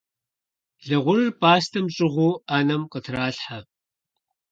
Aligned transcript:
Лы 0.87 0.97
гъурыр 1.03 1.31
пӀастэм 1.39 1.85
щӀыгъуу 1.95 2.39
Ӏэнэм 2.47 2.83
къытралъхьэ. 2.91 3.59